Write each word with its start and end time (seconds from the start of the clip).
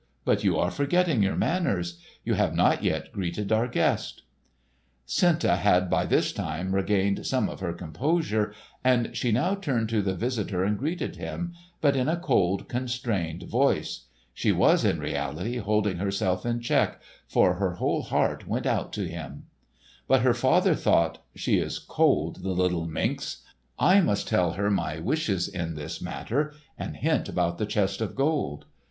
But 0.25 0.43
you 0.43 0.57
are 0.57 0.71
forgetting 0.71 1.21
your 1.21 1.35
manners. 1.35 1.99
You 2.25 2.33
have 2.33 2.55
not 2.55 2.83
yet 2.83 3.11
greeted 3.11 3.51
our 3.51 3.67
guest." 3.67 4.23
Senta 5.05 5.57
had 5.57 5.91
by 5.91 6.07
this 6.07 6.33
time 6.33 6.73
regained 6.73 7.23
some 7.27 7.47
of 7.47 7.59
her 7.59 7.71
composure, 7.71 8.51
and 8.83 9.15
she 9.15 9.31
now 9.31 9.53
turned 9.53 9.89
to 9.89 10.01
the 10.01 10.15
visitor 10.15 10.63
and 10.63 10.75
greeted 10.79 11.17
him, 11.17 11.53
but 11.81 11.95
in 11.95 12.07
a 12.09 12.17
cold, 12.17 12.67
constrained 12.67 13.43
voice. 13.43 14.05
She 14.33 14.51
was 14.51 14.83
in 14.83 14.97
reality 14.99 15.57
holding 15.57 15.97
herself 15.97 16.47
in 16.47 16.61
check, 16.61 16.99
for 17.27 17.57
her 17.57 17.75
whole 17.75 18.01
heart 18.01 18.47
went 18.47 18.65
out 18.65 18.91
to 18.93 19.07
him. 19.07 19.43
But 20.07 20.21
her 20.23 20.33
father 20.33 20.73
thought, 20.73 21.21
"She 21.35 21.59
is 21.59 21.77
cold, 21.77 22.37
the 22.41 22.53
little 22.53 22.87
minx! 22.87 23.43
I 23.77 24.01
must 24.01 24.27
tell 24.27 24.53
her 24.53 24.71
my 24.71 24.97
wishes 24.97 25.47
in 25.47 25.75
this 25.75 26.01
matter, 26.01 26.55
and 26.75 26.97
hint 26.97 27.29
about 27.29 27.59
the 27.59 27.67
chest 27.67 28.01
of 28.01 28.15
gold." 28.15 28.65